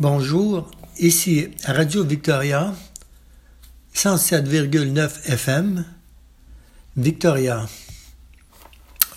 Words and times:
Bonjour, 0.00 0.70
ici 1.00 1.48
Radio 1.64 2.04
Victoria, 2.04 2.72
107,9 3.96 5.24
FM, 5.24 5.84
Victoria. 6.96 7.68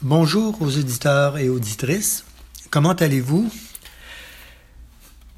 Bonjour 0.02 0.60
aux 0.60 0.76
auditeurs 0.76 1.38
et 1.38 1.50
auditrices. 1.50 2.26
Comment 2.72 2.94
allez-vous? 2.94 3.52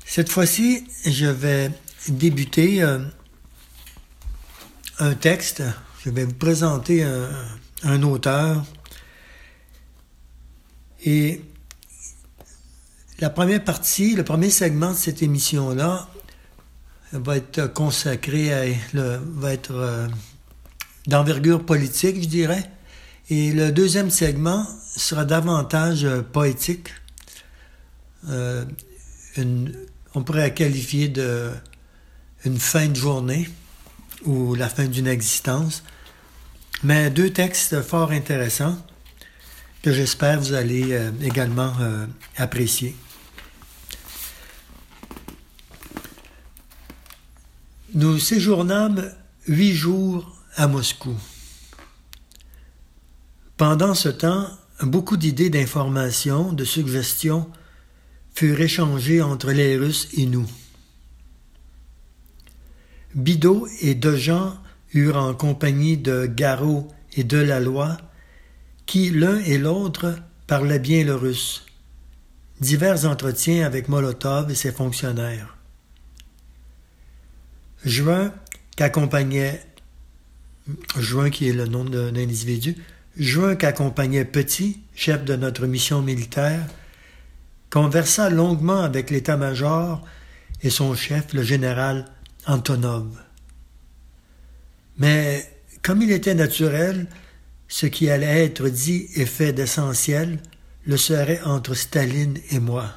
Cette 0.05 0.29
fois-ci, 0.29 0.87
je 1.05 1.25
vais 1.25 1.71
débuter 2.07 2.81
euh, 2.81 2.99
un 4.99 5.13
texte. 5.13 5.61
Je 6.05 6.09
vais 6.09 6.23
vous 6.23 6.35
présenter 6.35 7.03
un, 7.03 7.29
un 7.83 8.01
auteur. 8.03 8.63
Et 11.03 11.41
la 13.23 13.29
première 13.29 13.63
partie, 13.63 14.15
le 14.15 14.25
premier 14.25 14.49
segment 14.49 14.91
de 14.91 14.97
cette 14.97 15.23
émission-là 15.23 16.09
va 17.13 17.37
être 17.37 17.67
consacré 17.67 18.51
à, 18.51 18.65
va 18.93 19.53
être 19.53 19.71
euh, 19.71 20.09
d'envergure 21.07 21.65
politique, 21.65 22.21
je 22.21 22.27
dirais. 22.27 22.69
Et 23.29 23.53
le 23.53 23.71
deuxième 23.71 24.09
segment 24.09 24.67
sera 24.97 25.23
davantage 25.23 26.03
euh, 26.03 26.21
poétique. 26.21 26.89
Euh, 28.27 28.65
on 30.15 30.21
pourrait 30.23 30.41
la 30.41 30.49
qualifier 30.49 31.07
de 31.07 31.49
une 32.43 32.59
fin 32.59 32.87
de 32.89 32.95
journée 32.97 33.47
ou 34.25 34.53
la 34.53 34.67
fin 34.67 34.83
d'une 34.83 35.07
existence. 35.07 35.85
Mais 36.83 37.09
deux 37.09 37.29
textes 37.31 37.81
fort 37.83 38.11
intéressants 38.11 38.77
que 39.81 39.93
j'espère 39.93 40.41
vous 40.41 40.51
allez 40.51 40.99
également 41.21 41.73
apprécier. 42.37 42.95
Nous 47.95 48.17
séjournâmes 48.17 49.07
huit 49.47 49.73
jours 49.73 50.35
à 50.55 50.67
Moscou. 50.67 51.15
Pendant 53.55 53.93
ce 53.93 54.09
temps, 54.09 54.47
beaucoup 54.81 55.15
d'idées, 55.15 55.51
d'informations, 55.51 56.53
de 56.53 56.63
suggestions 56.63 57.47
furent 58.33 58.61
échangées 58.61 59.21
entre 59.21 59.51
les 59.51 59.77
Russes 59.77 60.07
et 60.17 60.25
nous. 60.25 60.49
Bidot 63.13 63.67
et 63.81 63.93
Dejean 63.93 64.57
eurent 64.95 65.17
en 65.17 65.35
compagnie 65.35 65.97
de 65.97 66.25
Garot 66.25 66.87
et 67.15 67.23
de 67.23 67.37
la 67.37 67.59
Loi, 67.59 67.97
qui 68.87 69.11
l'un 69.11 69.37
et 69.41 69.59
l'autre 69.59 70.15
parlaient 70.47 70.79
bien 70.79 71.03
le 71.03 71.13
russe. 71.13 71.63
Divers 72.59 73.05
entretiens 73.05 73.67
avec 73.67 73.87
Molotov 73.87 74.49
et 74.49 74.55
ses 74.55 74.71
fonctionnaires. 74.71 75.57
Juin, 77.85 78.33
qu'accompagnait 78.75 79.61
qui 81.31 81.49
est 81.49 81.53
le 81.53 81.67
nom 81.67 81.83
d'un 81.83 82.15
individu, 82.15 82.77
Juin 83.17 83.55
qu'accompagnait 83.55 84.25
Petit, 84.25 84.79
chef 84.95 85.23
de 85.23 85.35
notre 85.35 85.67
mission 85.67 86.01
militaire, 86.01 86.65
conversa 87.69 88.29
longuement 88.29 88.81
avec 88.81 89.11
l'état-major 89.11 90.03
et 90.61 90.69
son 90.69 90.95
chef, 90.95 91.33
le 91.33 91.43
général 91.43 92.05
Antonov. 92.47 93.07
Mais 94.97 95.47
comme 95.81 96.01
il 96.01 96.11
était 96.11 96.33
naturel, 96.33 97.07
ce 97.67 97.85
qui 97.85 98.09
allait 98.09 98.45
être 98.45 98.69
dit 98.69 99.07
et 99.15 99.25
fait 99.25 99.53
d'essentiel 99.53 100.39
le 100.85 100.97
serait 100.97 101.41
entre 101.43 101.73
Staline 101.73 102.39
et 102.51 102.59
moi. 102.59 102.93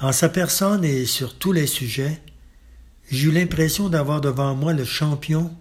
En 0.00 0.12
sa 0.12 0.28
personne 0.28 0.84
et 0.84 1.06
sur 1.06 1.38
tous 1.38 1.52
les 1.52 1.66
sujets, 1.66 2.20
j'eus 3.10 3.30
l'impression 3.30 3.88
d'avoir 3.88 4.20
devant 4.20 4.54
moi 4.54 4.72
le 4.72 4.84
champion, 4.84 5.54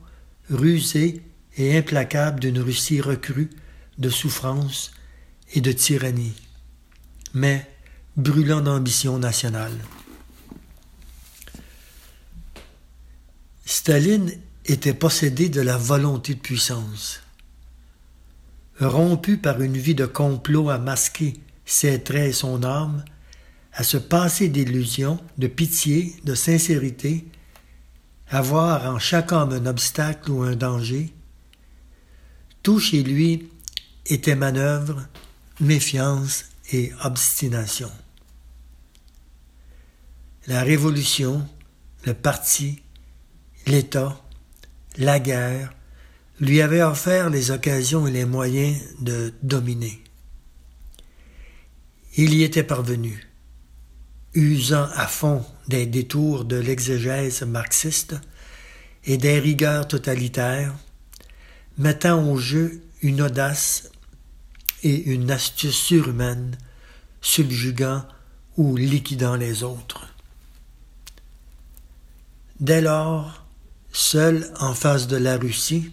rusé 0.49 1.21
et 1.57 1.77
implacable 1.77 2.39
d'une 2.39 2.59
Russie 2.59 3.01
recrue 3.01 3.49
de 3.97 4.09
souffrance 4.09 4.91
et 5.53 5.61
de 5.61 5.71
tyrannie, 5.71 6.33
mais 7.33 7.69
brûlant 8.17 8.61
d'ambition 8.61 9.17
nationale. 9.17 9.77
Staline 13.65 14.31
était 14.65 14.93
possédé 14.93 15.49
de 15.49 15.61
la 15.61 15.77
volonté 15.77 16.35
de 16.35 16.39
puissance. 16.39 17.21
Rompu 18.79 19.37
par 19.37 19.61
une 19.61 19.77
vie 19.77 19.95
de 19.95 20.05
complot 20.05 20.69
à 20.69 20.77
masquer 20.77 21.35
ses 21.65 22.01
traits 22.01 22.29
et 22.29 22.33
son 22.33 22.63
âme, 22.63 23.03
à 23.73 23.83
se 23.83 23.97
passer 23.97 24.49
d'illusions, 24.49 25.19
de 25.37 25.47
pitié, 25.47 26.15
de 26.23 26.35
sincérité, 26.35 27.25
à 28.33 28.41
voir 28.41 28.87
en 28.87 28.97
chaque 28.97 29.31
homme 29.31 29.51
un 29.51 29.67
obstacle 29.67 30.31
ou 30.31 30.41
un 30.41 30.55
danger, 30.55 31.13
tout 32.63 32.79
chez 32.79 33.03
lui 33.03 33.47
était 34.07 34.35
manœuvre, 34.35 35.05
méfiance 35.59 36.45
et 36.71 36.91
obstination. 37.03 37.91
La 40.47 40.63
révolution, 40.63 41.47
le 42.05 42.15
parti, 42.15 42.81
l'État, 43.67 44.19
la 44.97 45.19
guerre, 45.19 45.71
lui 46.39 46.59
avaient 46.63 46.81
offert 46.81 47.29
les 47.29 47.51
occasions 47.51 48.07
et 48.07 48.11
les 48.11 48.25
moyens 48.25 48.81
de 48.99 49.31
dominer. 49.43 50.03
Il 52.17 52.33
y 52.33 52.41
était 52.41 52.63
parvenu, 52.63 53.29
usant 54.33 54.89
à 54.95 55.05
fond 55.05 55.45
des 55.67 55.85
détours 55.85 56.45
de 56.45 56.57
l'exégèse 56.57 57.41
marxiste 57.43 58.15
et 59.05 59.17
des 59.17 59.39
rigueurs 59.39 59.87
totalitaires, 59.87 60.73
mettant 61.77 62.23
au 62.29 62.37
jeu 62.37 62.81
une 63.01 63.21
audace 63.21 63.91
et 64.83 65.11
une 65.11 65.31
astuce 65.31 65.75
surhumaine, 65.75 66.57
subjuguant 67.21 68.05
ou 68.57 68.75
liquidant 68.75 69.35
les 69.35 69.63
autres. 69.63 70.07
Dès 72.59 72.81
lors, 72.81 73.43
Seul 73.95 74.51
en 74.59 74.73
face 74.73 75.05
de 75.07 75.17
la 75.17 75.37
Russie, 75.37 75.91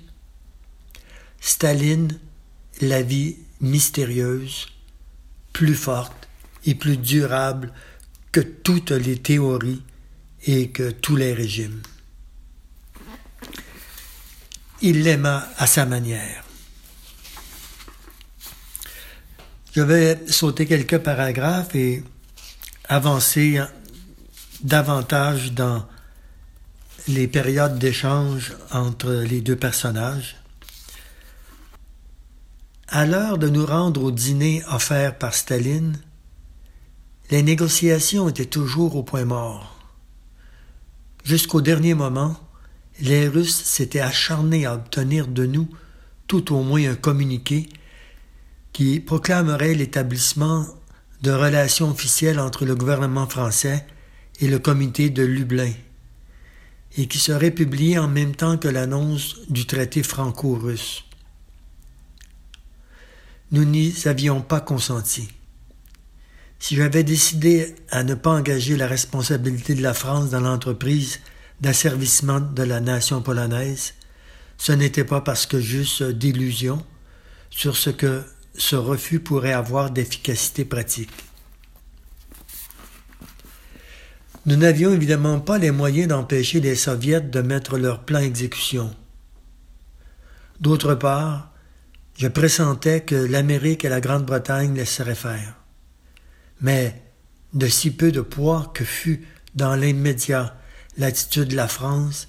Staline 1.39 2.19
la 2.81 3.03
vie 3.03 3.37
mystérieuse, 3.61 4.69
plus 5.53 5.75
forte 5.75 6.29
et 6.65 6.75
plus 6.75 6.97
durable 6.97 7.75
que 8.33 8.41
toutes 8.41 8.93
les 8.93 9.19
théories 9.19 9.83
et 10.47 10.71
que 10.71 10.91
tous 10.91 11.17
les 11.17 11.35
régimes. 11.35 11.83
Il 14.83 15.03
l'aima 15.03 15.49
à 15.59 15.67
sa 15.67 15.85
manière. 15.85 16.45
Je 19.73 19.83
vais 19.83 20.19
sauter 20.27 20.67
quelques 20.67 20.99
paragraphes 20.99 21.75
et 21.75 22.03
avancer 22.89 23.61
davantage 24.63 25.53
dans 25.53 25.87
les 27.09 27.29
périodes 27.29 27.79
d'échange 27.79 28.55
entre 28.73 29.13
les 29.13 29.41
deux 29.41 29.57
personnages. 29.57 30.37
À 32.89 33.07
l'heure 33.07 33.39
de 33.39 33.49
nous 33.49 33.65
rendre 33.65 34.03
au 34.03 34.11
dîner 34.11 34.65
offert 34.69 35.17
par 35.17 35.35
Staline, 35.35 35.97
les 37.31 37.43
négociations 37.43 38.29
étaient 38.29 38.45
toujours 38.45 38.97
au 38.97 39.03
point 39.03 39.25
mort. 39.25 39.77
Jusqu'au 41.25 41.61
dernier 41.61 41.95
moment, 41.95 42.37
les 43.01 43.29
Russes 43.29 43.63
s'étaient 43.63 44.01
acharnés 44.01 44.67
à 44.67 44.75
obtenir 44.75 45.29
de 45.29 45.47
nous 45.47 45.69
tout 46.27 46.53
au 46.55 46.63
moins 46.63 46.91
un 46.91 46.97
communiqué 46.97 47.69
qui 48.73 49.01
proclamerait 49.01 49.75
l'établissement 49.75 50.67
de 51.23 51.31
relations 51.31 51.91
officielles 51.91 52.41
entre 52.41 52.65
le 52.65 52.75
gouvernement 52.75 53.27
français 53.27 53.87
et 54.41 54.49
le 54.49 54.59
comité 54.59 55.11
de 55.11 55.23
Lublin 55.23 55.73
et 56.97 57.07
qui 57.07 57.19
serait 57.19 57.51
publié 57.51 57.99
en 57.99 58.09
même 58.09 58.35
temps 58.35 58.59
que 58.59 58.69
l'annonce 58.69 59.37
du 59.49 59.67
traité 59.67 60.03
franco-russe. 60.03 61.05
Nous 63.53 63.65
n'y 63.65 63.95
avions 64.07 64.41
pas 64.41 64.61
consenti. 64.61 65.29
Si 66.61 66.77
j'avais 66.77 67.05
décidé 67.05 67.75
à 67.91 68.05
ne 68.05 68.15
pas 68.15 68.31
engager 68.31 68.77
la 68.77 68.87
responsabilité 68.87 69.75
de 69.75 69.83
la 69.83 69.95
France 69.95 70.29
dans 70.29 70.41
l'entreprise 70.41 71.21
d'asservissement 71.63 72.39
de 72.39 72.63
la 72.63 72.81
nation 72.81 73.23
polonaise, 73.23 73.95
ce 74.59 74.73
n'était 74.73 75.05
pas 75.05 75.23
parce 75.23 75.47
que 75.47 75.59
j'eusse 75.59 76.03
d'illusions 76.03 76.85
sur 77.49 77.77
ce 77.77 77.89
que 77.89 78.23
ce 78.55 78.77
refus 78.77 79.21
pourrait 79.21 79.55
avoir 79.55 79.91
d'efficacité 79.91 80.67
pratique. 80.67 81.11
Nous 84.45 84.57
n'avions 84.57 84.93
évidemment 84.93 85.41
pas 85.41 85.59
les 85.59 85.71
moyens 85.71 86.09
d'empêcher 86.09 86.61
les 86.61 86.75
soviets 86.75 87.23
de 87.23 87.41
mettre 87.41 87.79
leur 87.79 88.05
plan 88.05 88.19
en 88.19 88.23
exécution. 88.23 88.95
D'autre 90.61 90.95
part, 90.95 91.53
je 92.19 92.29
pressentais 92.29 93.01
que 93.01 93.15
l'Amérique 93.15 93.87
et 93.87 93.89
la 93.89 94.03
Grande-Bretagne 94.03 94.75
laisseraient 94.75 95.15
faire. 95.15 95.60
Mais 96.61 97.01
de 97.55 97.67
si 97.67 97.91
peu 97.91 98.13
de 98.13 98.21
poids 98.21 98.71
que 98.75 98.85
fut 98.85 99.27
dans 99.55 99.75
l'immédiat 99.75 100.57
l'attitude 100.97 101.49
de 101.49 101.57
la 101.57 101.69
France, 101.69 102.29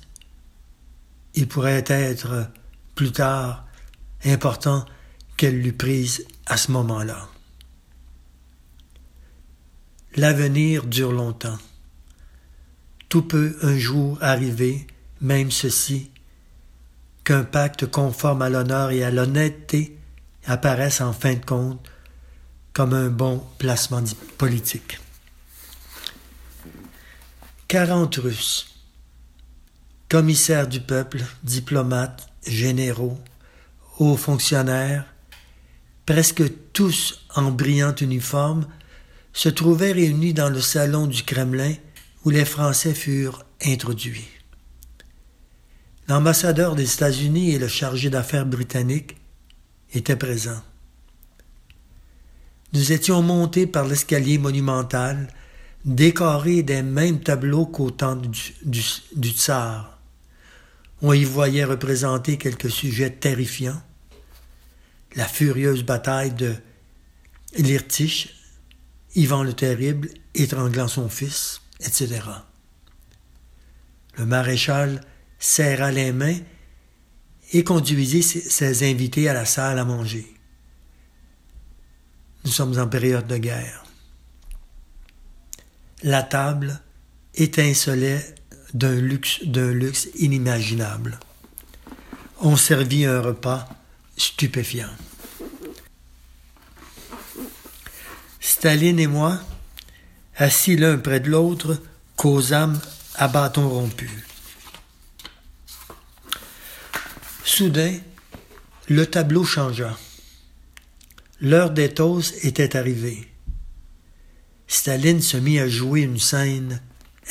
il 1.34 1.48
pourrait 1.48 1.84
être 1.88 2.48
plus 2.96 3.12
tard 3.12 3.68
important 4.26 4.86
qu'elle 5.38 5.62
l'eût 5.62 5.74
prise 5.74 6.26
à 6.46 6.58
ce 6.58 6.72
moment-là. 6.72 7.28
L'avenir 10.16 10.86
dure 10.86 11.14
longtemps. 11.14 11.58
Tout 13.10 13.24
peut 13.24 13.58
un 13.62 13.78
jour 13.78 14.18
arriver, 14.22 14.88
même 15.22 15.52
ceci, 15.52 16.12
qu'un 17.24 17.44
pacte 17.44 17.86
conforme 17.86 18.42
à 18.42 18.50
l'honneur 18.50 18.92
et 18.92 19.04
à 19.04 19.12
l'honnêteté 19.12 19.98
apparaisse 20.46 21.02
en 21.02 21.14
fin 21.14 21.36
de 21.36 21.46
compte 21.46 21.90
comme 22.74 22.94
un 22.94 23.10
bon 23.10 23.44
placement 23.58 24.04
politique. 24.38 25.00
40 27.68 28.16
Russes, 28.18 28.76
commissaires 30.10 30.68
du 30.68 30.82
peuple, 30.82 31.24
diplomates, 31.44 32.30
généraux, 32.46 33.18
hauts 33.98 34.18
fonctionnaires, 34.18 35.06
presque 36.06 36.44
tous 36.74 37.26
en 37.36 37.52
brillant 37.52 37.96
uniforme, 37.96 38.68
se 39.34 39.50
trouvaient 39.50 39.94
réunis 39.94 40.34
dans 40.34 40.50
le 40.50 40.60
salon 40.60 41.08
du 41.08 41.24
Kremlin 41.24 41.74
où 42.26 42.30
les 42.30 42.46
Français 42.46 42.94
furent 42.94 43.46
introduits. 43.66 44.28
L'ambassadeur 46.08 46.76
des 46.76 46.94
États-Unis 46.94 47.52
et 47.52 47.60
le 47.60 47.70
chargé 47.70 48.10
d'affaires 48.10 48.46
britannique 48.46 49.16
étaient 49.94 50.18
présents. 50.18 50.62
Nous 52.74 52.94
étions 52.94 53.22
montés 53.22 53.68
par 53.68 53.86
l'escalier 53.86 54.38
monumental, 54.38 55.28
décoré 55.84 56.64
des 56.64 56.84
mêmes 56.84 57.20
tableaux 57.20 57.66
qu'au 57.66 57.92
temps 57.92 58.16
du, 58.16 58.82
tsar. 59.22 60.00
On 61.02 61.12
y 61.12 61.26
voyait 61.26 61.66
représenter 61.66 62.38
quelques 62.38 62.72
sujets 62.72 63.10
terrifiants. 63.10 63.82
La 65.16 65.28
furieuse 65.28 65.84
bataille 65.84 66.34
de 66.34 66.56
Lirtich, 67.58 68.34
Ivan 69.16 69.44
le 69.44 69.52
Terrible 69.52 70.10
étranglant 70.34 70.88
son 70.88 71.10
fils, 71.10 71.62
etc. 71.82 72.22
Le 74.18 74.26
maréchal 74.26 75.02
serra 75.40 75.92
les 75.92 76.14
mains 76.14 76.38
et 77.52 77.66
conduisit 77.66 78.24
ses 78.24 78.90
invités 78.90 79.28
à 79.28 79.34
la 79.34 79.46
salle 79.46 79.80
à 79.80 79.84
manger. 79.84 80.34
Nous 82.44 82.52
sommes 82.52 82.80
en 82.80 82.88
période 82.88 83.28
de 83.28 83.38
guerre. 83.38 83.84
La 86.04 86.24
table 86.24 86.82
étincelait 87.36 88.36
d'un 88.74 88.96
luxe, 88.96 89.44
d'un 89.44 89.72
luxe 89.72 90.08
inimaginable. 90.16 91.20
On 92.40 92.56
servit 92.56 93.06
un 93.06 93.22
repas 93.22 93.70
stupéfiant. 94.18 94.90
Staline 98.40 99.00
et 99.00 99.08
moi, 99.08 99.40
assis 100.36 100.76
l'un 100.76 100.98
près 100.98 101.20
de 101.20 101.30
l'autre, 101.30 101.78
causâmes 102.16 102.80
à 103.16 103.28
bâton 103.28 103.70
rompu. 103.70 104.10
Soudain, 107.44 107.98
le 108.88 109.06
tableau 109.06 109.44
changea. 109.44 109.96
L'heure 111.44 111.72
des 111.72 111.90
toasts 111.90 112.46
était 112.46 112.78
arrivée. 112.78 113.28
Staline 114.68 115.22
se 115.22 115.38
mit 115.38 115.58
à 115.58 115.68
jouer 115.68 116.02
une 116.02 116.20
scène 116.20 116.80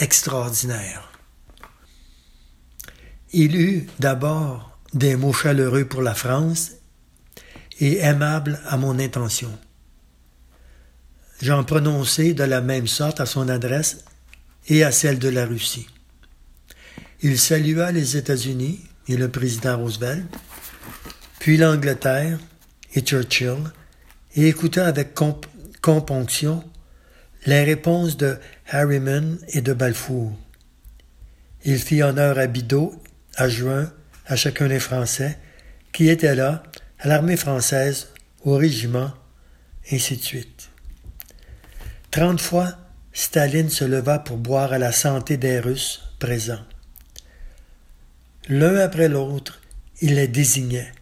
extraordinaire. 0.01 1.13
Il 3.33 3.55
eut 3.55 3.87
d'abord 4.01 4.77
des 4.93 5.15
mots 5.15 5.33
chaleureux 5.33 5.85
pour 5.85 6.03
la 6.03 6.15
France 6.15 6.73
et 7.79 7.99
aimables 7.99 8.61
à 8.67 8.77
mon 8.77 8.99
intention. 8.99 9.57
J'en 11.41 11.63
prononçai 11.63 12.35
de 12.35 12.43
la 12.43 12.61
même 12.61 12.89
sorte 12.89 13.21
à 13.21 13.27
son 13.27 13.49
adresse 13.49 14.05
et 14.67 14.83
à 14.83 14.91
celle 14.91 15.21
de 15.21 15.29
la 15.29 15.47
Russie. 15.47 15.87
Il 17.23 17.39
salua 17.39 17.93
les 17.93 18.17
États-Unis 18.17 18.81
et 19.07 19.17
le 19.17 19.31
président 19.31 19.79
Roosevelt, 19.79 20.27
puis 21.39 21.57
l'Angleterre 21.57 22.41
et 22.95 23.03
Churchill, 23.03 23.71
et 24.35 24.49
écouta 24.49 24.87
avec 24.87 25.15
componction 25.81 26.65
les 27.47 27.65
réponses 27.65 28.17
de 28.17 28.39
Harriman 28.69 29.39
et 29.49 29.63
de 29.63 29.73
Balfour. 29.73 30.33
Il 31.65 31.79
fit 31.79 32.03
honneur 32.03 32.39
à 32.39 32.47
Bidault, 32.47 32.95
à 33.37 33.49
Juin, 33.49 33.93
à 34.27 34.37
chacun 34.37 34.69
des 34.69 34.81
Français 34.81 35.39
qui 35.93 36.09
étaient 36.09 36.35
là, 36.35 36.63
à 36.99 37.09
l'armée 37.09 37.37
française, 37.37 38.09
au 38.45 38.57
régiment, 38.57 39.13
ainsi 39.91 40.17
de 40.17 40.23
suite. 40.23 40.71
Trente 42.11 42.41
fois, 42.41 42.77
Staline 43.13 43.71
se 43.71 43.85
leva 43.85 44.19
pour 44.19 44.37
boire 44.37 44.73
à 44.73 44.79
la 44.79 44.93
santé 44.93 45.37
des 45.37 45.59
Russes 45.59 46.03
présents. 46.19 46.65
L'un 48.49 48.77
après 48.77 49.09
l'autre, 49.09 49.61
il 50.01 50.15
les 50.15 50.29
désignait 50.29 50.93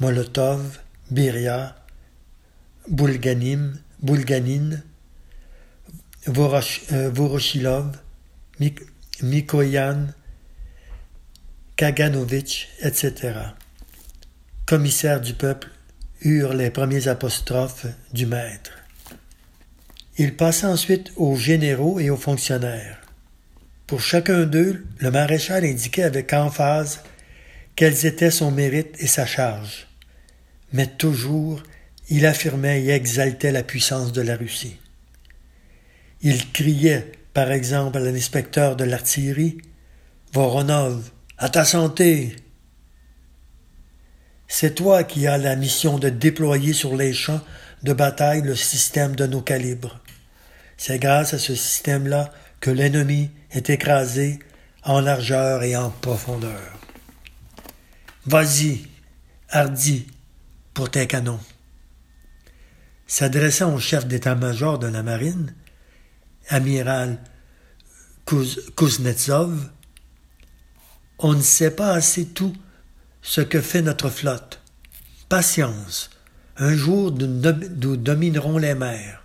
Molotov, 0.00 0.80
Beria, 1.10 1.76
Bulganim, 2.88 3.78
Bulganine, 4.02 4.82
euh, 6.28 7.10
Voroshilov, 7.12 7.96
Mikoyan, 9.22 10.06
Kaganovitch, 11.76 12.68
etc. 12.82 13.34
Commissaires 14.66 15.20
du 15.20 15.34
peuple 15.34 15.68
eurent 16.22 16.54
les 16.54 16.70
premiers 16.70 17.08
apostrophes 17.08 17.86
du 18.12 18.26
maître. 18.26 18.72
Il 20.18 20.34
passa 20.34 20.68
ensuite 20.68 21.12
aux 21.16 21.36
généraux 21.36 22.00
et 22.00 22.10
aux 22.10 22.16
fonctionnaires. 22.16 23.00
Pour 23.86 24.00
chacun 24.00 24.44
d'eux, 24.44 24.84
le 24.98 25.10
maréchal 25.10 25.64
indiquait 25.64 26.02
avec 26.02 26.32
emphase 26.32 27.02
quels 27.76 28.06
étaient 28.06 28.30
son 28.30 28.50
mérite 28.50 28.96
et 28.98 29.06
sa 29.06 29.26
charge. 29.26 29.86
Mais 30.72 30.86
toujours, 30.86 31.62
il 32.08 32.26
affirmait 32.26 32.82
et 32.82 32.90
exaltait 32.90 33.52
la 33.52 33.62
puissance 33.62 34.12
de 34.12 34.22
la 34.22 34.36
Russie. 34.36 34.78
Il 36.22 36.50
criait, 36.52 37.12
par 37.34 37.50
exemple, 37.50 37.98
à 37.98 38.00
l'inspecteur 38.00 38.76
de 38.76 38.84
l'artillerie 38.84 39.58
Voronov, 40.32 41.10
à 41.38 41.48
ta 41.48 41.64
santé 41.64 42.36
C'est 44.48 44.74
toi 44.74 45.04
qui 45.04 45.26
as 45.26 45.38
la 45.38 45.56
mission 45.56 45.98
de 45.98 46.08
déployer 46.08 46.72
sur 46.72 46.96
les 46.96 47.12
champs 47.12 47.42
de 47.82 47.92
bataille 47.92 48.42
le 48.42 48.54
système 48.54 49.16
de 49.16 49.26
nos 49.26 49.42
calibres. 49.42 50.00
C'est 50.76 50.98
grâce 50.98 51.34
à 51.34 51.38
ce 51.38 51.54
système-là 51.54 52.32
que 52.60 52.70
l'ennemi 52.70 53.30
est 53.50 53.70
écrasé 53.70 54.38
en 54.82 55.00
largeur 55.00 55.62
et 55.62 55.76
en 55.76 55.90
profondeur. 55.90 56.78
Vas-y, 58.24 58.86
hardi, 59.50 60.06
pour 60.74 60.90
tes 60.90 61.06
canons. 61.06 61.40
S'adressant 63.06 63.74
au 63.74 63.78
chef 63.78 64.06
d'état-major 64.06 64.78
de 64.78 64.88
la 64.88 65.02
marine, 65.02 65.54
amiral 66.48 67.18
Kuznetsov, 68.76 69.70
on 71.18 71.32
ne 71.34 71.42
sait 71.42 71.70
pas 71.70 71.92
assez 71.92 72.26
tout 72.26 72.54
ce 73.22 73.40
que 73.40 73.60
fait 73.60 73.82
notre 73.82 74.10
flotte. 74.10 74.60
Patience, 75.28 76.10
un 76.56 76.74
jour 76.74 77.12
nous 77.12 77.96
dominerons 77.96 78.58
les 78.58 78.74
mers. 78.74 79.24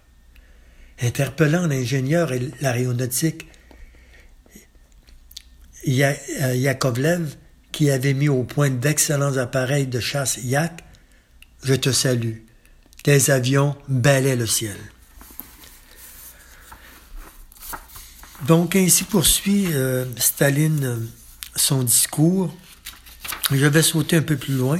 Interpellant 1.01 1.65
l'ingénieur 1.65 2.31
et 2.31 2.51
l'aéronautique 2.61 3.47
euh, 5.87 6.55
Yakovlev, 6.55 7.35
qui 7.71 7.89
avait 7.89 8.13
mis 8.13 8.29
au 8.29 8.43
point 8.43 8.69
d'excellents 8.69 9.37
appareils 9.37 9.87
de 9.87 9.99
chasse 9.99 10.37
Yak, 10.43 10.83
je 11.63 11.73
te 11.73 11.91
salue. 11.91 12.37
Tes 13.03 13.31
avions 13.31 13.75
balaient 13.87 14.35
le 14.35 14.45
ciel. 14.45 14.77
Donc 18.47 18.75
ainsi 18.75 19.03
poursuit 19.03 19.67
euh, 19.73 20.05
Staline 20.17 21.07
son 21.55 21.83
discours. 21.83 22.55
Je 23.51 23.65
vais 23.65 23.81
sauter 23.81 24.17
un 24.17 24.21
peu 24.21 24.37
plus 24.37 24.55
loin, 24.55 24.79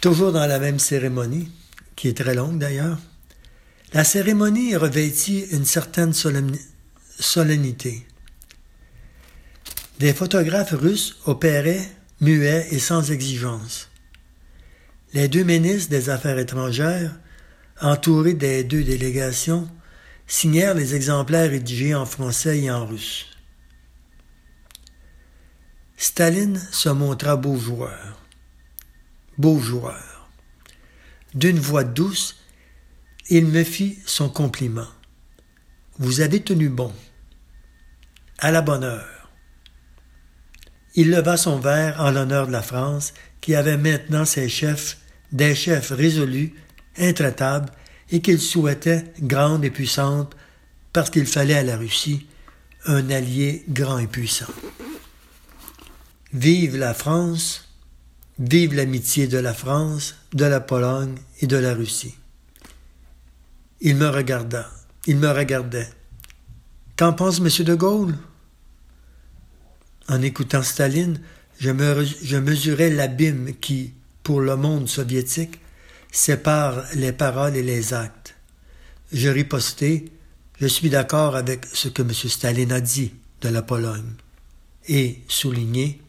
toujours 0.00 0.32
dans 0.32 0.46
la 0.46 0.58
même 0.58 0.78
cérémonie, 0.78 1.50
qui 1.96 2.08
est 2.08 2.16
très 2.16 2.34
longue 2.34 2.58
d'ailleurs. 2.58 2.98
La 3.92 4.04
cérémonie 4.04 4.76
revêtit 4.76 5.46
une 5.52 5.64
certaine 5.64 6.12
solennité. 7.18 8.06
Des 9.98 10.12
photographes 10.12 10.74
russes 10.74 11.16
opéraient 11.24 11.88
muets 12.20 12.68
et 12.70 12.78
sans 12.78 13.10
exigence. 13.10 13.88
Les 15.14 15.28
deux 15.28 15.44
ministres 15.44 15.90
des 15.90 16.10
Affaires 16.10 16.38
étrangères, 16.38 17.18
entourés 17.80 18.34
des 18.34 18.64
deux 18.64 18.84
délégations, 18.84 19.68
signèrent 20.26 20.74
les 20.74 20.94
exemplaires 20.94 21.50
rédigés 21.50 21.94
en 21.94 22.04
français 22.04 22.58
et 22.60 22.70
en 22.70 22.86
russe. 22.86 23.26
Staline 25.96 26.60
se 26.70 26.90
montra 26.90 27.36
beau 27.36 27.56
joueur. 27.56 28.20
Beau 29.38 29.58
joueur. 29.58 30.28
D'une 31.34 31.58
voix 31.58 31.84
douce, 31.84 32.36
il 33.30 33.46
me 33.46 33.64
fit 33.64 33.98
son 34.06 34.28
compliment. 34.28 34.88
Vous 35.98 36.20
avez 36.20 36.40
tenu 36.40 36.68
bon. 36.68 36.92
À 38.38 38.50
la 38.50 38.62
bonne 38.62 38.84
heure. 38.84 39.30
Il 40.94 41.10
leva 41.10 41.36
son 41.36 41.58
verre 41.58 42.00
en 42.00 42.10
l'honneur 42.10 42.46
de 42.46 42.52
la 42.52 42.62
France, 42.62 43.12
qui 43.40 43.54
avait 43.54 43.76
maintenant 43.76 44.24
ses 44.24 44.48
chefs, 44.48 44.98
des 45.32 45.54
chefs 45.54 45.90
résolus, 45.90 46.54
intraitables, 46.96 47.70
et 48.10 48.20
qu'il 48.20 48.40
souhaitait 48.40 49.12
grande 49.20 49.64
et 49.64 49.70
puissante, 49.70 50.34
parce 50.92 51.10
qu'il 51.10 51.26
fallait 51.26 51.54
à 51.58 51.62
la 51.62 51.76
Russie 51.76 52.26
un 52.86 53.10
allié 53.10 53.64
grand 53.68 53.98
et 53.98 54.06
puissant. 54.06 54.52
Vive 56.32 56.76
la 56.76 56.94
France, 56.94 57.68
vive 58.38 58.74
l'amitié 58.74 59.26
de 59.26 59.38
la 59.38 59.54
France, 59.54 60.16
de 60.32 60.44
la 60.44 60.60
Pologne 60.60 61.16
et 61.40 61.46
de 61.46 61.56
la 61.56 61.74
Russie. 61.74 62.14
Il 63.80 63.96
me 63.96 64.08
regarda, 64.08 64.70
il 65.06 65.18
me 65.18 65.30
regardait. 65.30 65.88
Qu'en 66.96 67.12
pense 67.12 67.38
M. 67.38 67.48
de 67.64 67.74
Gaulle? 67.74 68.16
En 70.08 70.22
écoutant 70.22 70.62
Staline, 70.62 71.20
je, 71.58 72.36
mesurais 72.36 72.90
l'abîme 72.90 73.54
qui, 73.60 73.92
pour 74.22 74.40
le 74.40 74.56
monde 74.56 74.88
soviétique, 74.88 75.60
sépare 76.12 76.84
les 76.94 77.12
paroles 77.12 77.56
et 77.56 77.62
les 77.62 77.94
actes. 77.94 78.34
Je 79.12 79.28
ripostai, 79.28 80.10
je 80.60 80.66
suis 80.66 80.90
d'accord 80.90 81.36
avec 81.36 81.66
ce 81.72 81.88
que 81.88 82.02
M. 82.02 82.12
Staline 82.12 82.72
a 82.72 82.80
dit 82.80 83.12
de 83.40 83.48
la 83.48 83.62
Pologne, 83.62 84.12
et 84.88 85.20
souligné 85.28 86.00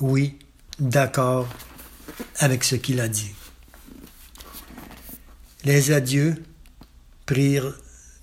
oui, 0.00 0.38
d'accord 0.78 1.48
avec 2.38 2.64
ce 2.64 2.76
qu'il 2.76 3.00
a 3.00 3.08
dit. 3.08 3.34
Les 5.64 5.90
adieux 5.90 6.42
prirent 7.24 7.74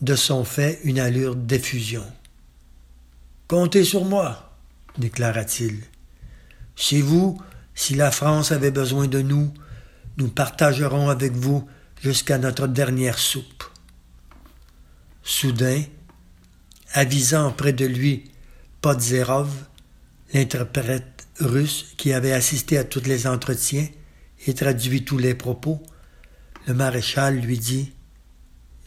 de 0.02 0.16
son 0.16 0.44
fait 0.44 0.80
une 0.84 1.00
allure 1.00 1.36
d'effusion. 1.36 2.06
Comptez 3.48 3.84
sur 3.84 4.06
moi, 4.06 4.56
déclara-t-il. 4.98 5.82
Chez 6.76 7.02
vous, 7.02 7.38
si 7.76 7.96
la 7.96 8.12
France 8.12 8.52
avait 8.52 8.72
besoin 8.72 9.08
de 9.08 9.22
nous, 9.22 9.54
nous 10.18 10.30
partagerons 10.30 11.10
avec 11.10 11.34
vous 11.34 11.68
jusqu'à 12.02 12.38
notre 12.38 12.68
dernière 12.68 13.18
soupe. 13.18 13.64
Soudain, 15.24 15.84
avisant 16.94 17.52
près 17.52 17.74
de 17.74 17.86
lui 17.86 18.32
Podzerov, 18.82 19.50
l'interprète 20.34 21.28
russe 21.40 21.94
qui 21.98 22.14
avait 22.14 22.34
assisté 22.34 22.78
à 22.78 22.84
tous 22.84 23.04
les 23.06 23.28
entretiens 23.28 23.88
et 24.46 24.54
traduit 24.54 25.06
tous 25.06 25.18
les 25.18 25.34
propos, 25.34 25.82
le 26.68 26.74
maréchal 26.74 27.40
lui 27.40 27.58
dit, 27.58 27.94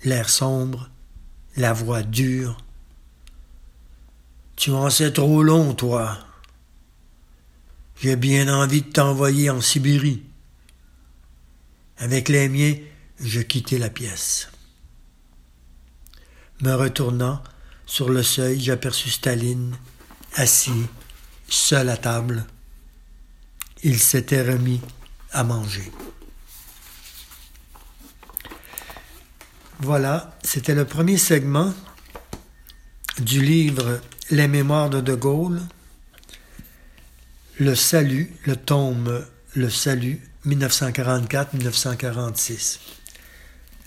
l'air 0.04 0.28
sombre, 0.28 0.90
la 1.56 1.72
voix 1.72 2.02
dure, 2.02 2.58
Tu 4.56 4.70
en 4.70 4.88
sais 4.88 5.12
trop 5.12 5.42
long, 5.42 5.74
toi. 5.74 6.25
J'ai 7.98 8.16
bien 8.16 8.52
envie 8.52 8.82
de 8.82 8.90
t'envoyer 8.90 9.48
en 9.50 9.60
Sibérie. 9.60 10.22
Avec 11.98 12.28
les 12.28 12.48
miens, 12.48 12.74
je 13.20 13.40
quittai 13.40 13.78
la 13.78 13.88
pièce. 13.88 14.50
Me 16.60 16.74
retournant, 16.74 17.42
sur 17.86 18.10
le 18.10 18.22
seuil, 18.22 18.60
j'aperçus 18.60 19.10
Staline, 19.10 19.76
assis 20.34 20.86
seul 21.48 21.88
à 21.88 21.96
table. 21.96 22.44
Il 23.82 23.98
s'était 23.98 24.42
remis 24.42 24.80
à 25.32 25.44
manger. 25.44 25.90
Voilà, 29.78 30.36
c'était 30.42 30.74
le 30.74 30.84
premier 30.84 31.18
segment 31.18 31.72
du 33.18 33.42
livre 33.42 34.00
Les 34.30 34.48
Mémoires 34.48 34.90
de 34.90 35.00
De 35.00 35.14
Gaulle, 35.14 35.60
Le 37.58 37.74
Salut, 37.74 38.30
le 38.44 38.54
tome 38.54 39.24
Le 39.54 39.70
Salut, 39.70 40.20
1944-1946. 40.46 42.80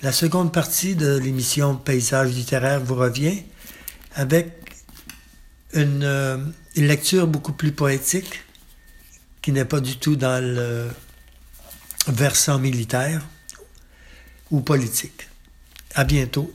La 0.02 0.12
seconde 0.12 0.52
partie 0.52 0.96
de 0.96 1.20
l'émission 1.20 1.76
Paysage 1.76 2.32
littéraire 2.32 2.80
vous 2.80 2.96
revient 2.96 3.44
avec 4.16 4.52
une, 5.74 6.04
euh, 6.04 6.38
une 6.76 6.88
lecture 6.88 7.28
beaucoup 7.28 7.54
plus 7.54 7.72
poétique, 7.72 8.44
qui 9.44 9.52
n'est 9.52 9.66
pas 9.66 9.82
du 9.82 9.98
tout 9.98 10.16
dans 10.16 10.44
le 10.44 10.88
versant 12.08 12.58
militaire 12.58 13.22
ou 14.50 14.62
politique. 14.62 15.28
À 15.94 16.06
bientôt. 16.06 16.52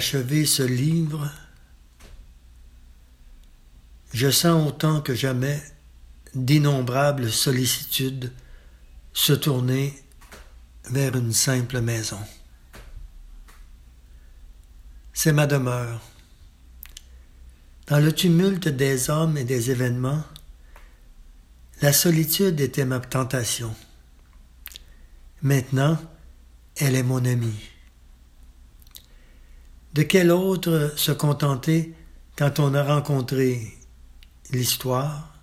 Ce 0.00 0.62
livre, 0.62 1.30
je 4.12 4.30
sens 4.30 4.68
autant 4.68 5.00
que 5.00 5.14
jamais 5.14 5.62
d'innombrables 6.34 7.30
sollicitudes 7.30 8.32
se 9.12 9.32
tourner 9.32 9.94
vers 10.90 11.16
une 11.16 11.32
simple 11.32 11.80
maison. 11.80 12.18
C'est 15.12 15.32
ma 15.32 15.46
demeure. 15.46 16.00
Dans 17.86 17.98
le 17.98 18.12
tumulte 18.12 18.68
des 18.68 19.10
hommes 19.10 19.36
et 19.36 19.44
des 19.44 19.70
événements, 19.70 20.24
la 21.82 21.92
solitude 21.92 22.60
était 22.60 22.84
ma 22.84 23.00
tentation. 23.00 23.74
Maintenant, 25.42 25.98
elle 26.76 26.94
est 26.94 27.02
mon 27.02 27.24
amie. 27.24 27.70
De 29.92 30.02
quel 30.02 30.30
autre 30.30 30.92
se 30.96 31.10
contenter 31.10 31.94
quand 32.36 32.60
on 32.60 32.74
a 32.74 32.84
rencontré 32.84 33.76
l'histoire? 34.52 35.34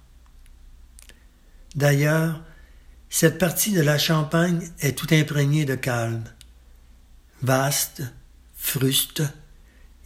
D'ailleurs, 1.75 2.41
cette 3.09 3.37
partie 3.39 3.73
de 3.73 3.81
la 3.81 3.97
Champagne 3.97 4.71
est 4.79 4.97
tout 4.97 5.13
imprégnée 5.13 5.65
de 5.65 5.75
calme, 5.75 6.23
vaste, 7.41 8.03
fruste 8.55 9.23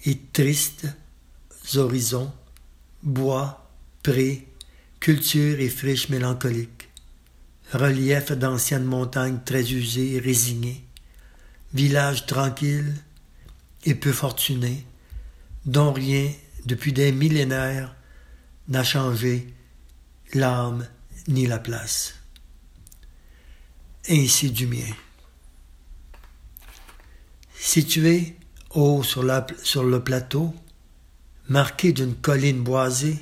et 0.06 0.20
tristes 0.34 0.88
horizons, 1.76 2.32
bois, 3.04 3.70
prés, 4.02 4.48
culture 5.00 5.60
et 5.60 5.70
friches 5.70 6.10
mélancoliques, 6.10 6.90
relief 7.72 8.32
d'anciennes 8.32 8.86
montagnes 8.86 9.40
très 9.46 9.72
usées 9.72 10.16
et 10.16 10.20
résignées, 10.20 10.84
villages 11.74 12.26
tranquilles 12.26 12.96
et 13.84 13.96
peu 13.96 14.12
fortunés, 14.12 14.86
dont 15.66 15.94
rien, 15.94 16.32
depuis 16.66 16.94
des 16.94 17.12
millénaires, 17.12 17.96
n'a 18.68 18.84
changé 18.84 19.54
l'âme 20.34 20.88
ni 21.28 21.48
la 21.48 21.60
place. 21.60 22.16
Ainsi 24.10 24.52
du 24.52 24.68
mien. 24.68 24.94
Situé 27.56 28.36
haut 28.72 29.04
sur, 29.04 29.24
le 29.24 30.00
plateau, 30.00 30.54
marqué 31.48 31.94
d'une 31.94 32.16
colline 32.16 32.64
boisée, 32.64 33.18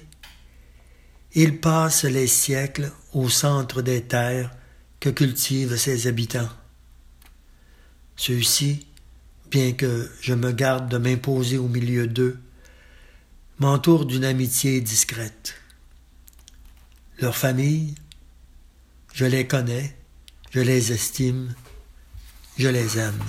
il 1.34 1.60
passe 1.60 2.06
les 2.06 2.28
siècles 2.28 2.92
au 3.14 3.30
centre 3.30 3.82
des 3.82 4.04
terres 4.04 4.52
que 5.00 5.10
cultivent 5.10 5.76
ses 5.76 6.08
habitants. 6.08 6.50
Ceux-ci, 8.16 8.88
bien 9.50 9.74
que 9.74 10.10
je 10.22 10.34
me 10.34 10.52
garde 10.52 10.90
de 10.90 10.98
m'imposer 10.98 11.58
au 11.58 11.68
milieu 11.68 12.08
d'eux, 12.08 12.40
m'entourent 13.60 14.06
d'une 14.06 14.26
amitié 14.26 14.82
discrète. 14.82 15.56
Leur 17.20 17.36
famille, 17.36 17.96
je 19.14 19.26
les 19.26 19.48
connais, 19.48 19.96
je 20.52 20.62
les 20.62 20.92
estime, 20.92 21.54
je 22.58 22.68
les 22.68 22.98
aime. 22.98 23.24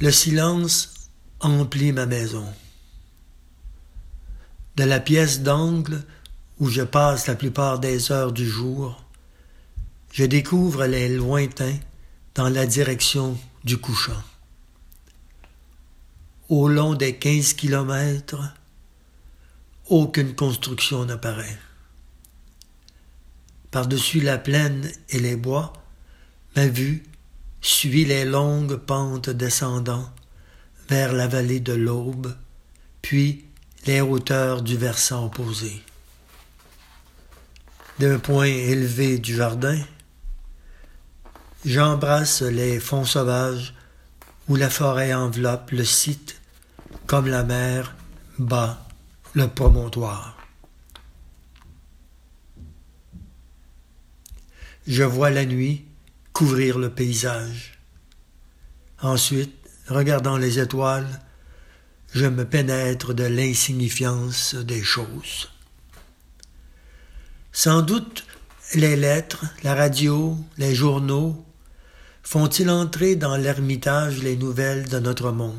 Le 0.00 0.10
silence 0.10 1.08
emplit 1.40 1.92
ma 1.92 2.06
maison. 2.06 2.46
De 4.76 4.84
la 4.84 5.00
pièce 5.00 5.40
d'angle 5.40 6.04
où 6.58 6.68
je 6.68 6.82
passe 6.82 7.26
la 7.26 7.34
plupart 7.34 7.78
des 7.78 8.12
heures 8.12 8.32
du 8.32 8.48
jour, 8.48 9.04
je 10.12 10.24
découvre 10.24 10.86
les 10.86 11.08
lointains 11.08 11.78
dans 12.34 12.48
la 12.48 12.66
direction 12.66 13.38
du 13.64 13.78
couchant. 13.78 14.22
Au 16.48 16.68
long 16.68 16.94
des 16.94 17.16
quinze 17.16 17.54
kilomètres, 17.54 18.54
aucune 19.88 20.34
construction 20.34 21.04
n'apparaît. 21.04 21.58
Par-dessus 23.70 24.20
la 24.20 24.38
plaine 24.38 24.90
et 25.08 25.18
les 25.18 25.36
bois, 25.36 25.72
ma 26.56 26.66
vue 26.66 27.04
suit 27.60 28.04
les 28.04 28.24
longues 28.24 28.76
pentes 28.76 29.30
descendant 29.30 30.10
vers 30.88 31.12
la 31.12 31.26
vallée 31.26 31.60
de 31.60 31.72
l'Aube, 31.72 32.36
puis 33.00 33.44
les 33.86 34.00
hauteurs 34.00 34.62
du 34.62 34.76
versant 34.76 35.26
opposé. 35.26 35.82
D'un 37.98 38.18
point 38.18 38.46
élevé 38.46 39.18
du 39.18 39.36
jardin, 39.36 39.78
j'embrasse 41.64 42.42
les 42.42 42.80
fonds 42.80 43.04
sauvages 43.04 43.74
où 44.48 44.56
la 44.56 44.70
forêt 44.70 45.14
enveloppe 45.14 45.70
le 45.70 45.84
site 45.84 46.40
comme 47.06 47.26
la 47.26 47.44
mer 47.44 47.94
bat 48.38 48.86
le 49.34 49.48
promontoire. 49.48 50.36
Je 54.86 55.04
vois 55.04 55.30
la 55.30 55.44
nuit 55.44 55.84
couvrir 56.32 56.78
le 56.78 56.90
paysage. 56.90 57.78
Ensuite, 59.00 59.54
regardant 59.88 60.36
les 60.36 60.58
étoiles, 60.58 61.20
je 62.12 62.26
me 62.26 62.44
pénètre 62.44 63.14
de 63.14 63.24
l'insignifiance 63.24 64.54
des 64.54 64.82
choses. 64.82 65.50
Sans 67.52 67.82
doute 67.82 68.26
les 68.74 68.96
lettres, 68.96 69.44
la 69.62 69.74
radio, 69.74 70.36
les 70.58 70.74
journaux 70.74 71.44
font-ils 72.22 72.70
entrer 72.70 73.16
dans 73.16 73.36
l'ermitage 73.36 74.22
les 74.22 74.36
nouvelles 74.36 74.88
de 74.88 74.98
notre 74.98 75.32
monde? 75.32 75.56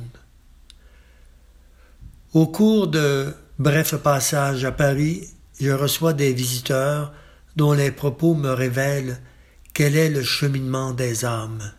Au 2.34 2.48
cours 2.48 2.88
de 2.88 3.34
brefs 3.60 3.98
passages 3.98 4.66
à 4.66 4.72
Paris, 4.72 5.28
je 5.60 5.72
reçois 5.72 6.14
des 6.14 6.34
visiteurs 6.34 7.14
dont 7.56 7.74
les 7.74 7.92
propos 7.92 8.34
me 8.34 8.52
révèlent 8.52 9.22
quel 9.74 9.96
est 9.96 10.10
le 10.10 10.24
cheminement 10.24 10.92
des 10.92 11.26
âmes. 11.26 11.72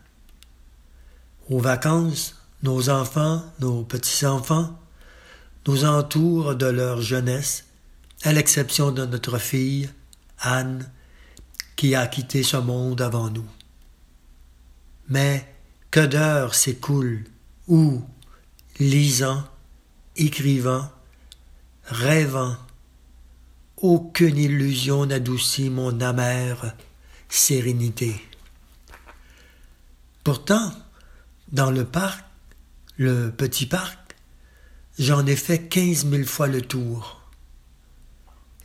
Aux 1.48 1.58
vacances, 1.58 2.36
nos 2.62 2.88
enfants, 2.88 3.42
nos 3.60 3.82
petits-enfants, 3.82 4.78
nous 5.66 5.84
entourent 5.84 6.54
de 6.54 6.66
leur 6.66 7.00
jeunesse, 7.00 7.64
à 8.22 8.32
l'exception 8.32 8.90
de 8.90 9.04
notre 9.04 9.38
fille, 9.38 9.90
Anne, 10.40 10.90
qui 11.76 11.94
a 11.94 12.06
quitté 12.06 12.42
ce 12.42 12.56
monde 12.56 13.00
avant 13.00 13.30
nous. 13.30 13.46
Mais 15.08 15.46
que 15.90 16.04
d'heures 16.04 16.54
s'écoulent 16.54 17.24
où, 17.68 18.02
lisant, 18.78 19.44
écrivant, 20.16 20.90
rêvant, 21.84 22.56
aucune 23.76 24.38
illusion 24.38 25.06
n'adoucit 25.06 25.70
mon 25.70 26.00
amère 26.00 26.74
sérénité. 27.28 28.20
Pourtant, 30.22 30.72
dans 31.52 31.70
le 31.70 31.84
parc, 31.84 32.24
le 32.96 33.30
petit 33.30 33.66
parc, 33.66 34.16
j'en 34.98 35.26
ai 35.26 35.36
fait 35.36 35.68
quinze 35.68 36.04
mille 36.04 36.26
fois 36.26 36.46
le 36.46 36.62
tour. 36.62 37.20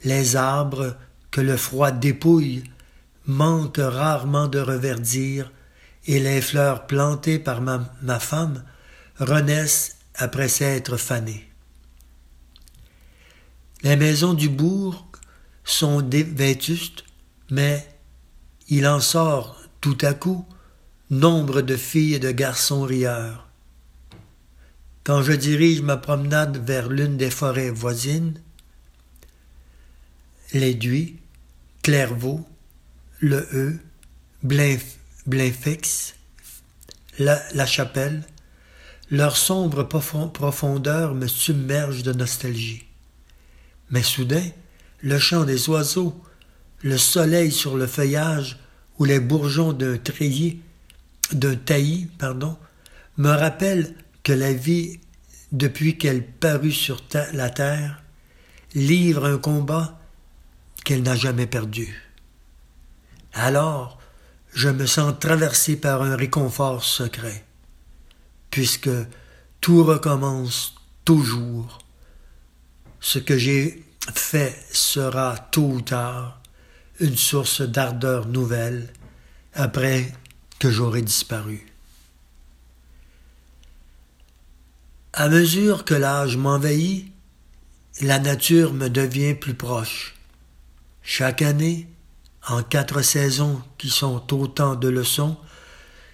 Les 0.04 0.36
arbres 0.36 0.96
que 1.32 1.42
le 1.42 1.58
froid 1.58 1.92
dépouille 1.92 2.64
manquent 3.26 3.78
rarement 3.78 4.48
de 4.48 4.60
reverdir, 4.60 5.52
et 6.06 6.20
les 6.20 6.42
fleurs 6.42 6.88
plantées 6.88 7.40
par 7.40 7.62
ma, 7.62 8.20
femme 8.20 8.64
renaissent 9.20 9.98
après 10.16 10.48
s'être 10.48 10.98
fanées. 10.98 11.48
Les 13.84 13.96
maisons 13.96 14.34
du 14.34 14.50
bourg 14.50 15.08
sont 15.64 16.02
vétustes, 16.02 17.06
mais 17.52 17.88
il 18.68 18.88
en 18.88 19.00
sort 19.00 19.62
tout 19.82 19.98
à 20.02 20.14
coup 20.14 20.46
nombre 21.10 21.62
de 21.62 21.76
filles 21.76 22.16
et 22.16 22.20
de 22.20 22.32
garçons 22.32 22.84
rieurs. 22.84 23.48
Quand 25.04 25.24
je 25.24 25.34
dirige 25.34 25.82
ma 25.82 25.98
promenade 25.98 26.58
vers 26.66 26.90
l'une 26.90 27.18
des 27.18 27.32
forêts 27.32 27.72
voisines, 27.72 28.40
l'Éduit, 30.54 31.18
Clairvaux, 31.82 32.46
le 33.20 33.48
E, 33.54 33.80
Blainfix, 35.30 36.16
la, 37.20 37.40
la 37.54 37.68
Chapelle, 37.68 38.24
leur 39.12 39.38
sombre 39.38 39.84
profondeur 39.84 41.14
me 41.14 41.28
submerge 41.28 42.02
de 42.02 42.14
nostalgie. 42.14 42.86
Mais 43.92 44.02
soudain, 44.02 44.48
le 45.02 45.20
chant 45.20 45.44
des 45.44 45.70
oiseaux, 45.70 46.20
le 46.82 46.98
soleil 46.98 47.52
sur 47.52 47.78
le 47.78 47.86
feuillage 47.86 48.58
ou 48.98 49.06
les 49.06 49.20
bourgeons 49.20 49.72
d'un 49.72 49.98
treillis, 49.98 50.62
d'un 51.32 51.56
taillis, 51.56 52.08
pardon, 52.18 52.58
me 53.18 53.30
rappellent 53.30 53.94
que 54.24 54.34
la 54.34 54.54
vie, 54.54 55.00
depuis 55.52 55.98
qu'elle 56.00 56.26
parut 56.26 56.72
sur 56.72 57.04
la 57.34 57.52
terre, 57.52 58.02
livre 58.74 59.26
un 59.26 59.38
combat 59.38 60.00
qu'elle 60.84 61.04
n'a 61.04 61.16
jamais 61.16 61.48
perdu. 61.48 62.10
Alors, 63.34 63.99
je 64.54 64.70
me 64.70 64.86
sens 64.86 65.14
traversé 65.20 65.78
par 65.78 66.02
un 66.02 66.16
réconfort 66.16 66.84
secret. 66.84 67.46
puisque 68.52 68.90
tout 69.62 69.84
recommence 69.84 70.76
toujours. 71.06 71.80
Ce 73.00 73.20
que 73.20 73.38
j'ai 73.38 73.84
fait 74.14 74.58
sera 74.72 75.38
tôt 75.38 75.70
ou 75.70 75.82
tard 75.82 76.42
une 77.00 77.18
source 77.18 77.62
d'ardeur 77.62 78.28
nouvelle 78.28 78.92
après 79.54 80.12
que 80.60 80.70
j'aurai 80.70 81.02
disparu. 81.02 81.66
À 85.14 85.30
mesure 85.30 85.86
que 85.86 85.94
l'âge 85.94 86.38
m'envahit, 86.38 87.12
la 88.02 88.20
nature 88.20 88.74
me 88.74 88.90
devient 88.90 89.34
plus 89.34 89.54
proche. 89.54 90.16
Chaque 91.02 91.42
année, 91.42 91.88
en 92.48 92.64
quatre 92.64 93.02
saisons 93.02 93.62
qui 93.78 93.90
sont 93.90 94.34
autant 94.34 94.76
de 94.76 94.88
leçons, 94.88 95.38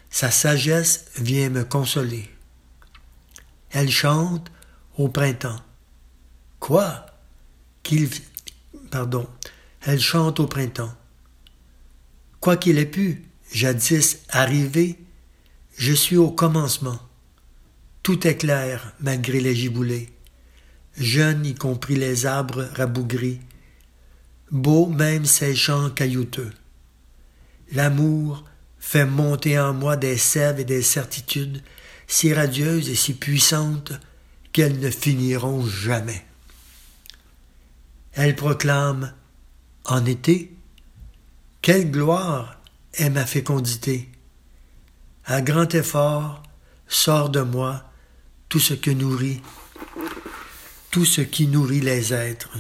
sa 0.10 0.32
sagesse 0.32 1.06
vient 1.18 1.50
me 1.50 1.64
consoler. 1.64 2.30
Elle 3.72 3.92
chante 3.92 4.52
au 4.98 5.10
printemps. 5.10 5.60
Quoi? 6.60 7.06
Qu'il 7.84 8.10
pardon, 8.90 9.28
elle 9.82 10.00
chante 10.00 10.40
au 10.40 10.48
printemps. 10.48 10.94
Quoi 12.40 12.58
qu'il 12.58 12.78
ait 12.78 12.86
pu 12.86 13.26
jadis 13.52 14.20
arriver, 14.30 15.00
je 15.78 15.94
suis 15.94 16.18
au 16.18 16.32
commencement. 16.32 17.00
Tout 18.04 18.28
est 18.28 18.38
clair 18.38 18.94
malgré 19.00 19.40
les 19.40 19.56
giboulées, 19.56 20.10
jeunes 20.98 21.46
y 21.46 21.56
compris 21.56 21.96
les 21.96 22.26
arbres 22.26 22.70
rabougris, 22.76 23.42
beaux 24.52 24.88
même 24.88 25.26
ces 25.26 25.56
champs 25.56 25.90
caillouteux. 25.90 26.52
L'amour 27.72 28.44
fait 28.80 29.06
monter 29.06 29.60
en 29.60 29.74
moi 29.74 29.98
des 29.98 30.18
sèves 30.18 30.60
et 30.60 30.66
des 30.66 30.82
certitudes 30.82 31.64
si 32.08 32.34
radieuses 32.34 32.90
et 32.90 32.96
si 32.96 33.14
puissantes 33.14 33.94
qu'elles 34.54 34.80
ne 34.80 34.90
finiront 34.90 35.66
jamais. 35.66 36.26
Elle 38.14 38.36
proclame 38.36 39.14
En 39.86 40.06
été, 40.06 40.56
quelle 41.62 41.92
gloire 41.92 42.60
est 42.94 43.10
ma 43.10 43.26
fécondité. 43.26 44.10
À 45.26 45.42
grand 45.42 45.74
effort 45.74 46.44
sort 46.88 47.30
de 47.30 47.42
moi 47.42 47.84
tout 48.48 48.60
ce 48.60 48.74
que 48.74 48.92
nourrit, 48.92 49.42
tout 50.92 51.06
ce 51.06 51.22
qui 51.22 51.48
nourrit 51.48 51.82
les 51.82 52.14
êtres. 52.14 52.58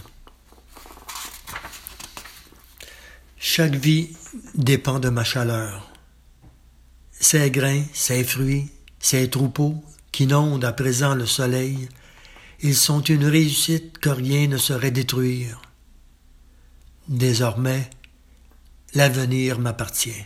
Chaque 3.48 3.76
vie 3.76 4.10
dépend 4.56 5.00
de 5.00 5.10
ma 5.10 5.24
chaleur. 5.24 5.88
Ces 7.12 7.52
grains, 7.52 7.84
ces 7.94 8.24
fruits, 8.24 8.72
ces 8.98 9.30
troupeaux 9.30 9.84
qui 10.12 10.26
n'ondent 10.26 10.66
à 10.66 10.74
présent 10.74 11.14
le 11.14 11.28
soleil, 11.28 11.88
ils 12.62 12.76
sont 12.76 13.02
une 13.02 13.24
réussite 13.24 14.00
que 14.00 14.10
rien 14.10 14.48
ne 14.48 14.58
saurait 14.58 14.90
détruire. 14.90 15.62
Désormais, 17.08 17.88
l'avenir 18.96 19.60
m'appartient. 19.60 20.26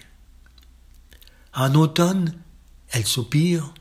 En 1.54 1.76
automne, 1.76 2.34
elle 2.92 3.06
soupire. 3.06 3.74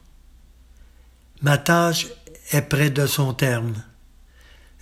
Ma 1.42 1.58
tâche 1.58 2.08
est 2.50 2.62
près 2.62 2.90
de 2.90 3.06
son 3.06 3.34
terme. 3.34 3.84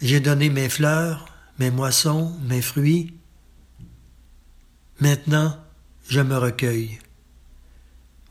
J'ai 0.01 0.21
donné 0.21 0.49
mes 0.49 0.71
fleurs, 0.71 1.27
mes 1.59 1.71
moissons, 1.71 2.35
mes 2.49 2.63
fruits, 2.63 3.13
Maintenant, 5.01 5.57
je 6.09 6.21
me 6.21 6.39
recueille. 6.39 6.99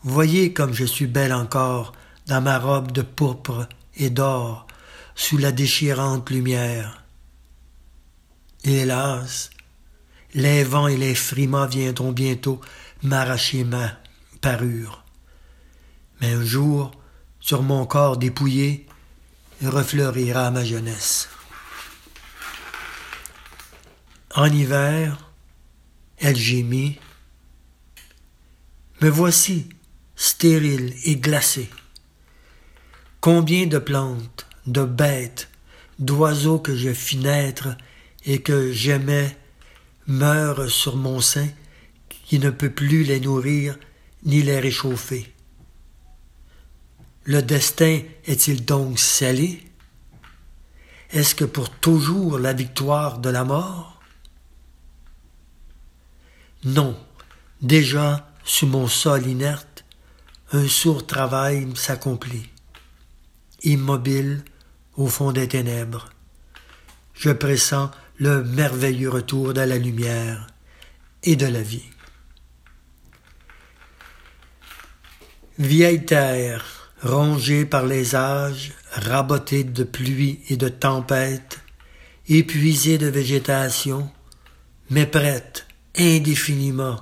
Voyez 0.04 0.54
comme 0.54 0.74
je 0.74 0.86
suis 0.86 1.08
belle 1.08 1.34
encore 1.34 1.94
dans 2.28 2.42
ma 2.42 2.58
robe 2.58 2.92
de 2.92 3.02
pourpre 3.02 3.68
et 3.96 4.10
d'or 4.10 4.66
sous 5.16 5.38
la 5.38 5.52
déchirante 5.52 6.30
lumière. 6.30 7.04
Hélas, 8.64 9.52
les 10.34 10.64
vents 10.64 10.88
et 10.88 10.98
les 10.98 11.16
frimas 11.16 11.68
viendront 11.68 12.12
bientôt 12.12 12.60
m'arracher 13.04 13.64
ma 13.64 13.92
parure. 14.42 15.04
Mais 16.20 16.34
un 16.34 16.44
jour, 16.44 16.92
sur 17.40 17.62
mon 17.62 17.86
corps 17.86 18.18
dépouillé, 18.18 18.88
refleurira 19.64 20.50
ma 20.50 20.64
jeunesse. 20.64 21.30
En 24.34 24.48
hiver, 24.48 25.25
elle 26.26 26.38
gémit. 26.38 26.98
Me 29.00 29.10
voici, 29.10 29.70
stérile 30.16 30.96
et 31.04 31.18
glacé. 31.18 31.70
Combien 33.22 33.68
de 33.68 33.78
plantes, 33.78 34.48
de 34.66 34.84
bêtes, 34.86 35.50
d'oiseaux 36.00 36.58
que 36.58 36.76
je 36.76 36.92
fis 36.92 37.18
naître 37.18 37.78
et 38.26 38.42
que 38.42 38.72
j'aimais 38.72 39.38
meurent 40.08 40.68
sur 40.68 40.96
mon 40.96 41.22
sein 41.22 41.48
qui 42.10 42.40
ne 42.40 42.50
peut 42.50 42.72
plus 42.72 43.04
les 43.04 43.20
nourrir 43.20 43.78
ni 44.24 44.42
les 44.42 44.60
réchauffer. 44.60 45.32
Le 47.26 47.44
destin 47.44 48.02
est-il 48.26 48.66
donc 48.66 48.98
scellé? 48.98 49.62
Est-ce 51.12 51.36
que 51.36 51.46
pour 51.46 51.70
toujours 51.70 52.40
la 52.40 52.54
victoire 52.54 53.20
de 53.20 53.30
la 53.30 53.44
mort? 53.44 53.95
Non, 56.66 56.98
déjà, 57.62 58.28
sous 58.44 58.66
mon 58.66 58.88
sol 58.88 59.28
inerte, 59.28 59.86
un 60.52 60.68
sourd 60.68 61.06
travail 61.06 61.68
s'accomplit. 61.76 62.50
Immobile, 63.62 64.44
au 64.96 65.08
fond 65.08 65.32
des 65.32 65.48
ténèbres, 65.48 66.10
je 67.14 67.30
pressens 67.30 67.92
le 68.18 68.44
merveilleux 68.44 69.10
retour 69.10 69.54
de 69.54 69.62
la 69.62 69.78
lumière 69.78 70.48
et 71.22 71.36
de 71.36 71.46
la 71.46 71.62
vie. 71.62 71.86
Vieille 75.60 76.04
terre, 76.04 76.92
rongée 77.04 77.66
par 77.66 77.86
les 77.86 78.16
âges, 78.16 78.74
rabotée 78.92 79.64
de 79.64 79.84
pluie 79.84 80.42
et 80.50 80.58
de 80.58 80.70
tempêtes, 80.70 81.60
épuisée 82.28 82.98
de 82.98 83.08
végétation, 83.08 84.10
mais 84.90 85.06
prête 85.06 85.65
indéfiniment 85.98 87.00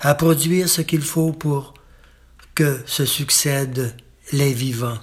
à 0.00 0.14
produire 0.14 0.68
ce 0.68 0.80
qu'il 0.82 1.02
faut 1.02 1.32
pour 1.32 1.74
que 2.54 2.80
se 2.86 3.04
succèdent 3.04 3.96
les 4.32 4.52
vivants. 4.52 4.98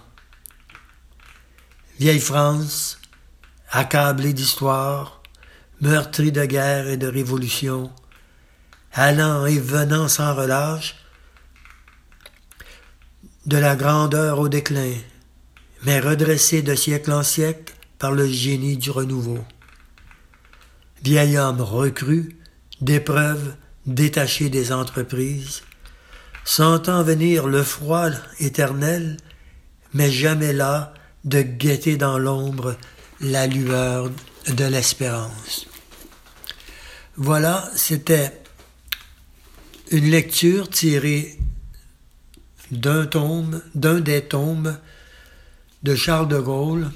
Vieille 1.99 2.19
France, 2.19 2.99
accablée 3.69 4.33
d'histoire, 4.33 5.21
meurtrie 5.81 6.31
de 6.31 6.45
guerre 6.45 6.87
et 6.87 6.97
de 6.97 7.07
révolution, 7.07 7.91
allant 8.93 9.45
et 9.45 9.59
venant 9.59 10.07
sans 10.07 10.35
relâche, 10.35 10.95
de 13.45 13.57
la 13.57 13.75
grandeur 13.75 14.39
au 14.39 14.49
déclin, 14.49 14.93
mais 15.83 15.99
redressée 15.99 16.61
de 16.61 16.73
siècle 16.75 17.11
en 17.11 17.23
siècle 17.23 17.73
par 17.99 18.11
le 18.11 18.27
génie 18.27 18.77
du 18.77 18.89
renouveau. 18.89 19.43
Vieil 21.03 21.37
homme 21.37 21.61
recru, 21.61 22.35
d'épreuves 22.81 23.55
détachées 23.85 24.49
des 24.49 24.71
entreprises, 24.71 25.61
sentant 26.43 27.03
venir 27.03 27.47
le 27.47 27.63
froid 27.63 28.09
éternel, 28.39 29.17
mais 29.93 30.11
jamais 30.11 30.53
là 30.53 30.93
de 31.23 31.41
guetter 31.41 31.97
dans 31.97 32.17
l'ombre 32.17 32.75
la 33.21 33.47
lueur 33.47 34.11
de 34.47 34.65
l'espérance. 34.65 35.67
Voilà, 37.17 37.69
c'était 37.75 38.41
une 39.91 40.09
lecture 40.09 40.69
tirée 40.69 41.39
d'un 42.71 43.05
tome, 43.05 43.61
d'un 43.73 43.99
des 43.99 44.21
tomes 44.21 44.77
de 45.83 45.95
Charles 45.95 46.27
de 46.27 46.39
Gaulle, 46.39 46.91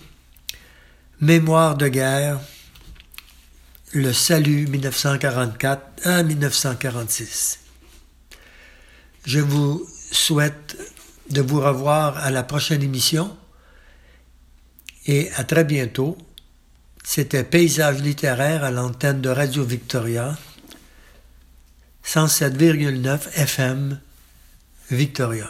Mémoire 1.22 1.76
de 1.76 1.90
guerre, 1.90 2.40
le 3.94 4.14
salut 4.14 4.68
1944 4.68 6.06
à 6.06 6.22
1946. 6.22 7.60
Je 9.26 9.40
vous 9.40 9.88
souhaite 10.12 10.78
de 11.32 11.42
vous 11.42 11.60
revoir 11.60 12.18
à 12.18 12.30
la 12.30 12.44
prochaine 12.44 12.84
émission 12.84 13.36
et 15.08 15.32
à 15.36 15.44
très 15.44 15.64
bientôt. 15.64 16.18
C'était 17.04 17.44
Paysage 17.44 18.02
littéraire 18.02 18.64
à 18.64 18.70
l'antenne 18.70 19.22
de 19.22 19.30
Radio 19.30 19.64
Victoria, 19.64 20.38
107,9 22.06 23.30
FM 23.34 24.00
Victoria. 24.92 25.50